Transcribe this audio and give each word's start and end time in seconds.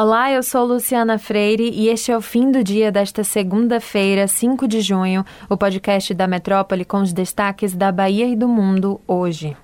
Olá, 0.00 0.30
eu 0.30 0.44
sou 0.44 0.64
Luciana 0.64 1.18
Freire 1.18 1.70
e 1.70 1.88
este 1.88 2.12
é 2.12 2.16
o 2.16 2.20
fim 2.20 2.52
do 2.52 2.62
dia 2.62 2.92
desta 2.92 3.24
segunda-feira, 3.24 4.28
5 4.28 4.68
de 4.68 4.80
junho, 4.80 5.24
o 5.50 5.56
podcast 5.56 6.14
da 6.14 6.28
Metrópole 6.28 6.84
com 6.84 7.02
os 7.02 7.12
destaques 7.12 7.74
da 7.74 7.90
Bahia 7.90 8.28
e 8.28 8.36
do 8.36 8.46
mundo 8.46 9.00
hoje. 9.08 9.56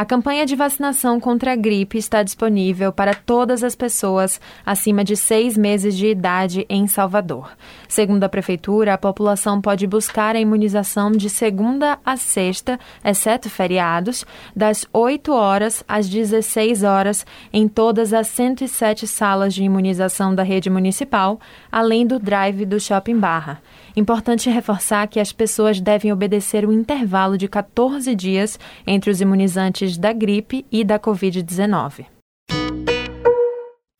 A 0.00 0.04
campanha 0.06 0.46
de 0.46 0.56
vacinação 0.56 1.20
contra 1.20 1.52
a 1.52 1.54
gripe 1.54 1.98
está 1.98 2.22
disponível 2.22 2.90
para 2.90 3.12
todas 3.12 3.62
as 3.62 3.76
pessoas 3.76 4.40
acima 4.64 5.04
de 5.04 5.14
seis 5.14 5.58
meses 5.58 5.94
de 5.94 6.06
idade 6.06 6.64
em 6.70 6.86
Salvador. 6.86 7.50
Segundo 7.86 8.24
a 8.24 8.28
Prefeitura, 8.30 8.94
a 8.94 8.98
população 8.98 9.60
pode 9.60 9.86
buscar 9.86 10.34
a 10.34 10.40
imunização 10.40 11.12
de 11.12 11.28
segunda 11.28 11.98
a 12.02 12.16
sexta, 12.16 12.80
exceto 13.04 13.50
feriados, 13.50 14.24
das 14.56 14.86
8 14.90 15.34
horas 15.34 15.84
às 15.86 16.08
16 16.08 16.82
horas, 16.82 17.26
em 17.52 17.68
todas 17.68 18.14
as 18.14 18.26
107 18.28 19.06
salas 19.06 19.52
de 19.52 19.62
imunização 19.64 20.34
da 20.34 20.42
rede 20.42 20.70
municipal, 20.70 21.38
além 21.70 22.06
do 22.06 22.18
drive 22.18 22.64
do 22.64 22.80
Shopping 22.80 23.18
Barra. 23.18 23.60
Importante 23.94 24.48
reforçar 24.48 25.06
que 25.08 25.20
as 25.20 25.30
pessoas 25.30 25.78
devem 25.78 26.10
obedecer 26.10 26.64
o 26.64 26.72
intervalo 26.72 27.36
de 27.36 27.48
14 27.48 28.14
dias 28.14 28.58
entre 28.86 29.10
os 29.10 29.20
imunizantes 29.20 29.89
da 29.96 30.12
gripe 30.12 30.64
e 30.70 30.84
da 30.84 30.98
Covid-19. 30.98 32.06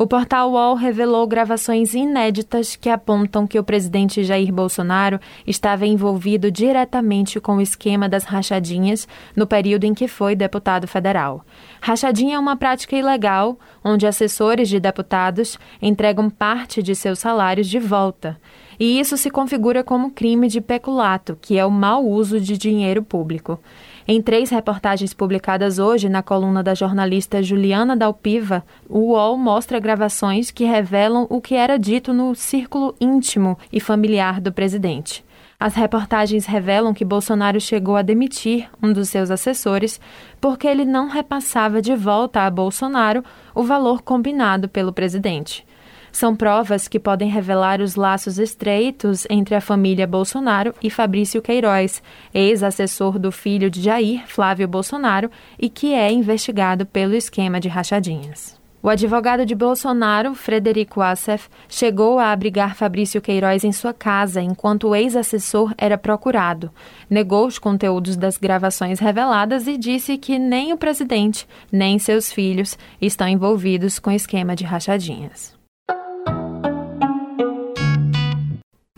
O 0.00 0.06
portal 0.06 0.52
UOL 0.52 0.76
revelou 0.76 1.26
gravações 1.26 1.92
inéditas 1.92 2.74
que 2.74 2.88
apontam 2.88 3.46
que 3.46 3.58
o 3.58 3.62
presidente 3.62 4.24
Jair 4.24 4.50
Bolsonaro 4.50 5.20
estava 5.46 5.86
envolvido 5.86 6.50
diretamente 6.50 7.38
com 7.38 7.56
o 7.56 7.60
esquema 7.60 8.08
das 8.08 8.24
rachadinhas 8.24 9.06
no 9.36 9.46
período 9.46 9.84
em 9.84 9.92
que 9.92 10.08
foi 10.08 10.34
deputado 10.34 10.88
federal. 10.88 11.44
Rachadinha 11.82 12.36
é 12.36 12.38
uma 12.38 12.56
prática 12.56 12.96
ilegal 12.96 13.58
onde 13.84 14.06
assessores 14.06 14.70
de 14.70 14.80
deputados 14.80 15.58
entregam 15.82 16.30
parte 16.30 16.82
de 16.82 16.94
seus 16.94 17.18
salários 17.18 17.68
de 17.68 17.78
volta 17.78 18.40
e 18.80 18.98
isso 18.98 19.18
se 19.18 19.30
configura 19.30 19.84
como 19.84 20.10
crime 20.10 20.48
de 20.48 20.58
peculato, 20.58 21.36
que 21.38 21.58
é 21.58 21.66
o 21.66 21.70
mau 21.70 22.02
uso 22.06 22.40
de 22.40 22.56
dinheiro 22.56 23.02
público. 23.02 23.60
Em 24.08 24.22
três 24.22 24.48
reportagens 24.48 25.12
publicadas 25.12 25.78
hoje 25.78 26.08
na 26.08 26.22
coluna 26.22 26.62
da 26.62 26.74
jornalista 26.74 27.42
Juliana 27.42 27.94
Dalpiva, 27.94 28.64
o 28.88 29.12
UOL 29.12 29.36
mostra 29.36 29.78
gravações 29.78 30.50
que 30.50 30.64
revelam 30.64 31.26
o 31.28 31.42
que 31.42 31.54
era 31.54 31.78
dito 31.78 32.14
no 32.14 32.34
círculo 32.34 32.94
íntimo 32.98 33.58
e 33.70 33.78
familiar 33.78 34.40
do 34.40 34.50
presidente. 34.50 35.22
As 35.60 35.74
reportagens 35.74 36.46
revelam 36.46 36.94
que 36.94 37.04
Bolsonaro 37.04 37.60
chegou 37.60 37.94
a 37.96 38.02
demitir 38.02 38.66
um 38.82 38.94
dos 38.94 39.10
seus 39.10 39.30
assessores 39.30 40.00
porque 40.40 40.66
ele 40.66 40.86
não 40.86 41.06
repassava 41.06 41.82
de 41.82 41.94
volta 41.94 42.46
a 42.46 42.50
Bolsonaro 42.50 43.22
o 43.54 43.62
valor 43.62 44.00
combinado 44.00 44.70
pelo 44.70 44.90
presidente. 44.90 45.68
São 46.12 46.34
provas 46.34 46.88
que 46.88 46.98
podem 46.98 47.28
revelar 47.28 47.80
os 47.80 47.94
laços 47.94 48.38
estreitos 48.38 49.26
entre 49.30 49.54
a 49.54 49.60
família 49.60 50.06
Bolsonaro 50.06 50.74
e 50.82 50.90
Fabrício 50.90 51.40
Queiroz, 51.40 52.02
ex-assessor 52.34 53.18
do 53.18 53.30
filho 53.30 53.70
de 53.70 53.82
Jair, 53.82 54.26
Flávio 54.26 54.66
Bolsonaro, 54.66 55.30
e 55.58 55.68
que 55.68 55.94
é 55.94 56.10
investigado 56.10 56.84
pelo 56.86 57.14
esquema 57.14 57.60
de 57.60 57.68
rachadinhas. 57.68 58.60
O 58.82 58.88
advogado 58.88 59.44
de 59.44 59.54
Bolsonaro, 59.54 60.34
Frederico 60.34 61.02
Assef, 61.02 61.50
chegou 61.68 62.18
a 62.18 62.32
abrigar 62.32 62.74
Fabrício 62.74 63.20
Queiroz 63.20 63.62
em 63.62 63.72
sua 63.72 63.92
casa 63.92 64.40
enquanto 64.40 64.88
o 64.88 64.96
ex-assessor 64.96 65.74
era 65.76 65.98
procurado. 65.98 66.70
Negou 67.08 67.46
os 67.46 67.58
conteúdos 67.58 68.16
das 68.16 68.38
gravações 68.38 68.98
reveladas 68.98 69.66
e 69.66 69.76
disse 69.76 70.16
que 70.16 70.38
nem 70.38 70.72
o 70.72 70.78
presidente, 70.78 71.46
nem 71.70 71.98
seus 71.98 72.32
filhos 72.32 72.78
estão 73.02 73.28
envolvidos 73.28 73.98
com 73.98 74.10
esquema 74.10 74.56
de 74.56 74.64
rachadinhas. 74.64 75.59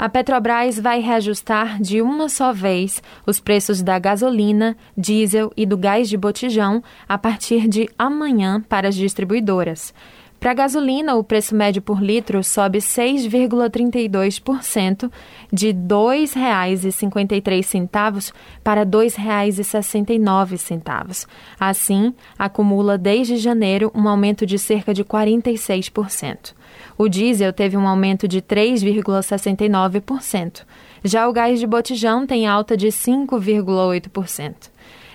A 0.02 0.08
Petrobras 0.08 0.80
vai 0.80 0.98
reajustar 0.98 1.80
de 1.80 2.02
uma 2.02 2.28
só 2.28 2.52
vez 2.52 3.00
os 3.24 3.38
preços 3.38 3.80
da 3.82 4.00
gasolina, 4.00 4.76
diesel 4.98 5.52
e 5.56 5.64
do 5.64 5.76
gás 5.76 6.08
de 6.08 6.16
botijão 6.16 6.82
a 7.08 7.16
partir 7.16 7.68
de 7.68 7.88
amanhã 7.96 8.60
para 8.68 8.88
as 8.88 8.96
distribuidoras. 8.96 9.94
Para 10.42 10.50
a 10.50 10.54
gasolina, 10.54 11.14
o 11.14 11.22
preço 11.22 11.54
médio 11.54 11.80
por 11.80 12.02
litro 12.02 12.42
sobe 12.42 12.78
6,32%, 12.78 15.08
de 15.52 15.68
R$ 15.68 15.74
2,53 15.74 18.32
para 18.64 18.80
R$ 18.80 18.86
2,69. 18.86 21.28
Assim, 21.60 22.12
acumula 22.36 22.98
desde 22.98 23.36
janeiro 23.36 23.92
um 23.94 24.08
aumento 24.08 24.44
de 24.44 24.58
cerca 24.58 24.92
de 24.92 25.04
46%. 25.04 26.54
O 26.98 27.08
diesel 27.08 27.52
teve 27.52 27.76
um 27.76 27.86
aumento 27.86 28.26
de 28.26 28.42
3,69%. 28.42 30.64
Já 31.04 31.28
o 31.28 31.32
gás 31.32 31.60
de 31.60 31.68
botijão 31.68 32.26
tem 32.26 32.48
alta 32.48 32.76
de 32.76 32.88
5,8%. 32.88 34.71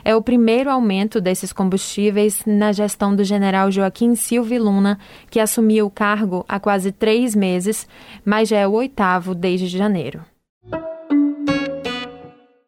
É 0.07 0.15
o 0.15 0.21
primeiro 0.21 0.69
aumento 0.69 1.19
desses 1.19 1.51
combustíveis 1.51 2.41
na 2.45 2.71
gestão 2.71 3.13
do 3.13 3.25
general 3.25 3.69
Joaquim 3.69 4.15
Silva 4.15 4.57
Luna, 4.57 4.97
que 5.29 5.37
assumiu 5.37 5.85
o 5.85 5.91
cargo 5.91 6.45
há 6.47 6.61
quase 6.61 6.93
três 6.93 7.35
meses, 7.35 7.85
mas 8.23 8.47
já 8.47 8.57
é 8.57 8.65
o 8.65 8.71
oitavo 8.71 9.35
desde 9.35 9.67
janeiro. 9.67 10.21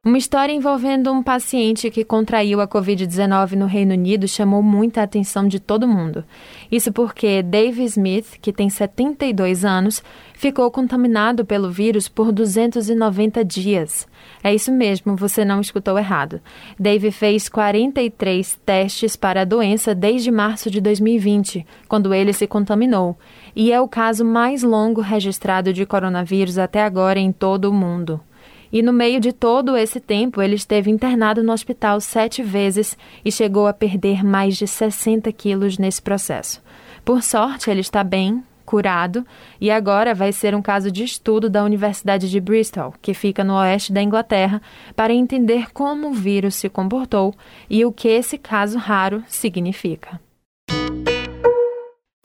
Uma 0.10 0.18
história 0.18 0.52
envolvendo 0.52 1.12
um 1.12 1.22
paciente 1.22 1.92
que 1.92 2.04
contraiu 2.04 2.60
a 2.60 2.68
Covid-19 2.68 3.52
no 3.52 3.68
Reino 3.68 3.94
Unido 3.94 4.28
chamou 4.28 4.64
muita 4.64 5.04
atenção 5.04 5.48
de 5.48 5.60
todo 5.60 5.88
mundo. 5.88 6.26
Isso 6.72 6.92
porque 6.92 7.44
Dave 7.44 7.84
Smith, 7.84 8.40
que 8.42 8.52
tem 8.52 8.72
72 8.72 9.64
anos, 9.64 10.02
ficou 10.34 10.72
contaminado 10.72 11.46
pelo 11.46 11.70
vírus 11.70 12.10
por 12.10 12.32
290 12.32 13.46
dias. 13.46 14.08
É 14.44 14.52
isso 14.52 14.72
mesmo, 14.72 15.16
você 15.16 15.46
não 15.46 15.62
escutou 15.62 15.96
errado. 15.96 16.42
Dave 16.80 17.12
fez 17.12 17.48
43 17.48 18.60
testes 18.66 19.16
para 19.16 19.42
a 19.42 19.46
doença 19.46 19.94
desde 19.94 20.32
março 20.32 20.72
de 20.72 20.82
2020, 20.82 21.64
quando 21.88 22.16
ele 22.16 22.34
se 22.34 22.48
contaminou, 22.48 23.16
e 23.56 23.72
é 23.72 23.80
o 23.80 23.88
caso 23.88 24.26
mais 24.26 24.64
longo 24.64 25.02
registrado 25.02 25.72
de 25.72 25.86
coronavírus 25.86 26.58
até 26.58 26.82
agora 26.82 27.20
em 27.20 27.32
todo 27.32 27.66
o 27.66 27.74
mundo. 27.74 28.20
E 28.72 28.82
no 28.82 28.94
meio 28.94 29.20
de 29.20 29.34
todo 29.34 29.76
esse 29.76 30.00
tempo, 30.00 30.42
ele 30.42 30.56
esteve 30.56 30.92
internado 30.92 31.44
no 31.44 31.52
hospital 31.52 32.00
sete 32.00 32.44
vezes 32.44 32.98
e 33.26 33.32
chegou 33.32 33.68
a 33.68 33.74
perder 33.74 34.24
mais 34.24 34.58
de 34.58 34.68
60 34.68 35.32
quilos 35.32 35.78
nesse 35.78 36.02
processo. 36.02 36.62
Por 37.04 37.24
sorte, 37.24 37.70
ele 37.70 37.82
está 37.82 38.04
bem, 38.04 38.44
curado, 38.70 39.26
e 39.60 39.72
agora 39.72 40.14
vai 40.14 40.32
ser 40.32 40.54
um 40.54 40.62
caso 40.62 40.92
de 40.92 41.04
estudo 41.04 41.50
da 41.50 41.64
Universidade 41.64 42.30
de 42.30 42.40
Bristol, 42.40 42.94
que 43.02 43.16
fica 43.16 43.44
no 43.44 43.56
oeste 43.56 43.92
da 43.92 44.04
Inglaterra, 44.04 44.62
para 44.96 45.12
entender 45.12 45.72
como 45.74 46.10
o 46.10 46.14
vírus 46.14 46.54
se 46.54 46.70
comportou 46.70 47.34
e 47.68 47.84
o 47.84 47.92
que 47.92 48.08
esse 48.08 48.38
caso 48.38 48.78
raro 48.78 49.24
significa. 49.28 50.22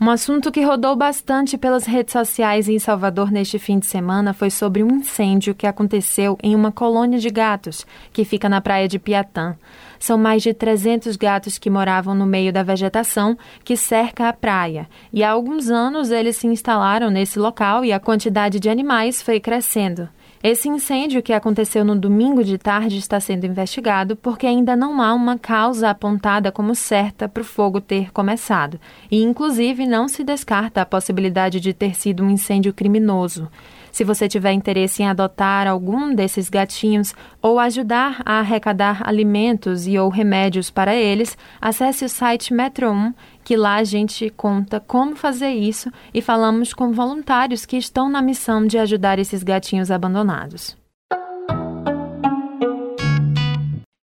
Um 0.05 0.11
assunto 0.11 0.53
que 0.53 0.61
rodou 0.61 0.95
bastante 0.95 1.57
pelas 1.57 1.87
redes 1.87 2.13
sociais 2.13 2.69
em 2.69 2.79
Salvador 2.79 3.31
neste 3.31 3.59
fim 3.59 3.79
de 3.79 3.87
semana 3.87 4.35
foi 4.35 4.51
sobre 4.51 4.83
um 4.83 4.99
incêndio 4.99 5.55
que 5.55 5.67
aconteceu 5.67 6.37
em 6.43 6.55
uma 6.55 6.71
colônia 6.71 7.19
de 7.19 7.31
gatos 7.31 7.87
que 8.13 8.23
fica 8.23 8.47
na 8.47 8.61
praia 8.61 8.87
de 8.87 8.99
Piatã. 8.99 9.57
São 9.99 10.19
mais 10.19 10.43
de 10.43 10.53
300 10.53 11.17
gatos 11.17 11.57
que 11.57 11.71
moravam 11.71 12.15
no 12.15 12.27
meio 12.27 12.53
da 12.53 12.63
vegetação 12.63 13.35
que 13.65 13.79
cerca 13.79 14.29
a 14.29 14.33
praia, 14.35 14.87
e 15.11 15.25
há 15.25 15.31
alguns 15.31 15.71
anos 15.71 16.11
eles 16.11 16.37
se 16.37 16.47
instalaram 16.47 17.09
nesse 17.09 17.39
local 17.39 17.83
e 17.83 17.91
a 17.91 17.99
quantidade 17.99 18.61
de 18.61 18.69
animais 18.69 19.23
foi 19.23 19.41
crescendo. 19.41 20.11
Esse 20.47 20.69
incêndio 20.69 21.23
que 21.23 21.33
aconteceu 21.33 21.87
no 21.87 21.97
domingo 21.97 22.45
de 22.45 22.59
tarde 22.59 22.99
está 22.99 23.19
sendo 23.19 23.47
investigado 23.47 24.15
porque 24.15 24.47
ainda 24.47 24.77
não 24.77 25.01
há 25.01 25.15
uma 25.15 25.39
causa 25.39 25.89
apontada 25.89 26.53
como 26.53 26.75
certa 26.75 27.27
para 27.27 27.41
o 27.41 27.45
fogo 27.45 27.81
ter 27.81 28.13
começado, 28.13 28.79
e 29.11 29.23
inclusive 29.23 29.87
não 29.87 30.07
se 30.07 30.23
descarta 30.23 30.83
a 30.83 30.85
possibilidade 30.85 31.59
de 31.61 31.73
ter 31.73 31.97
sido 31.97 32.23
um 32.23 32.29
incêndio 32.29 32.75
criminoso. 32.75 33.49
Se 33.95 34.03
você 34.03 34.27
tiver 34.27 34.51
interesse 34.51 35.05
em 35.05 35.07
adotar 35.07 35.69
algum 35.69 36.13
desses 36.13 36.49
gatinhos 36.49 37.15
ou 37.41 37.61
ajudar 37.61 38.23
a 38.27 38.41
arrecadar 38.41 39.09
alimentos 39.09 39.87
e 39.87 39.97
ou 39.97 40.09
remédios 40.09 40.69
para 40.69 40.97
eles, 40.97 41.39
acesse 41.61 42.05
o 42.05 42.09
site 42.09 42.53
Metro 42.53 42.91
1, 42.91 43.15
que 43.45 43.57
lá 43.57 43.77
a 43.77 43.85
gente 43.85 44.31
conta 44.31 44.81
como 44.81 45.15
fazer 45.15 45.53
isso 45.53 45.93
e 46.13 46.21
falamos 46.21 46.75
com 46.75 46.91
voluntários 46.91 47.65
que 47.65 47.77
estão 47.77 48.09
na 48.09 48.21
missão 48.21 48.67
de 48.67 48.79
ajudar 48.79 49.21
esses 49.21 49.45
gatinhos 49.45 49.93
abandonados. 49.93 50.77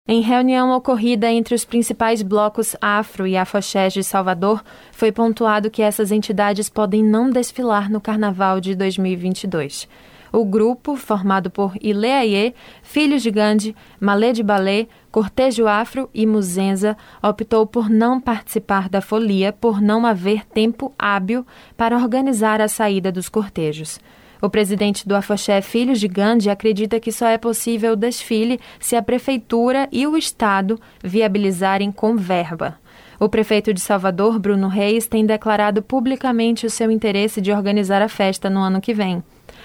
Em 0.07 0.21
reunião 0.21 0.69
ocorrida 0.69 1.31
entre 1.31 1.55
os 1.55 1.65
principais 1.65 2.21
blocos 2.21 2.75
afro 2.79 3.25
e 3.25 3.35
afoxés 3.35 3.91
de 3.91 4.03
Salvador, 4.03 4.63
foi 4.91 5.11
pontuado 5.11 5.71
que 5.71 5.81
essas 5.81 6.11
entidades 6.11 6.69
podem 6.69 7.03
não 7.03 7.31
desfilar 7.31 7.89
no 7.89 7.99
Carnaval 7.99 8.61
de 8.61 8.75
2022. 8.75 9.89
o 10.31 10.45
grupo, 10.45 10.95
formado 10.95 11.49
por 11.49 11.73
Ileaie, 11.81 12.53
Filhos 12.83 13.23
de 13.23 13.31
Gandhi, 13.31 13.75
Malê 13.99 14.31
de 14.31 14.43
Balé, 14.43 14.87
Cortejo 15.09 15.65
Afro 15.65 16.07
e 16.13 16.27
Muzenza, 16.27 16.95
optou 17.23 17.65
por 17.65 17.89
não 17.89 18.21
participar 18.21 18.87
da 18.89 19.01
folia 19.01 19.51
por 19.53 19.81
não 19.81 20.05
haver 20.05 20.45
tempo 20.45 20.93
hábil 20.99 21.47
para 21.75 21.97
organizar 21.97 22.61
a 22.61 22.67
saída 22.67 23.11
dos 23.11 23.27
cortejos. 23.27 23.99
O 24.41 24.49
presidente 24.49 25.07
do 25.07 25.15
Afoxé 25.15 25.61
Filhos 25.61 25.99
de 25.99 26.07
Gandhi 26.07 26.49
acredita 26.49 26.99
que 26.99 27.11
só 27.11 27.27
é 27.27 27.37
possível 27.37 27.93
o 27.93 27.95
desfile 27.95 28.59
se 28.79 28.95
a 28.95 29.01
prefeitura 29.01 29.87
e 29.91 30.05
o 30.05 30.17
Estado 30.17 30.79
viabilizarem 31.03 31.91
com 31.91 32.15
verba. 32.15 32.77
O 33.19 33.29
prefeito 33.29 33.73
de 33.73 33.79
Salvador, 33.79 34.39
Bruno 34.39 34.67
Reis, 34.67 35.07
tem 35.07 35.25
declarado 35.25 35.81
publicamente 35.81 36.65
o 36.65 36.69
seu 36.69 36.91
interesse 36.91 37.39
de 37.39 37.51
organizar 37.51 38.01
a 38.01 38.09
festa 38.09 38.49
no 38.49 38.59
ano 38.59 38.81
que 38.81 38.93
vem. 38.93 39.23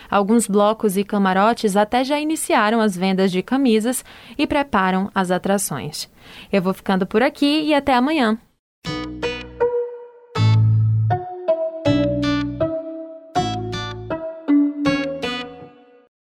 Alguns 0.08 0.46
blocos 0.46 0.96
e 0.96 1.04
camarotes 1.04 1.76
até 1.76 2.04
já 2.04 2.18
iniciaram 2.18 2.80
as 2.80 2.96
vendas 2.96 3.30
de 3.30 3.42
camisas 3.42 4.04
e 4.36 4.46
preparam 4.46 5.10
as 5.14 5.30
atrações. 5.30 6.08
Eu 6.52 6.62
vou 6.62 6.74
ficando 6.74 7.06
por 7.06 7.22
aqui 7.22 7.62
e 7.62 7.74
até 7.74 7.94
amanhã. 7.94 8.38